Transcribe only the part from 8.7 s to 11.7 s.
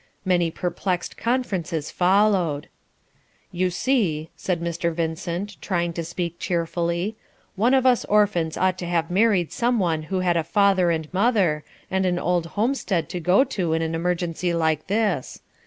to have married some one who had a father and mother,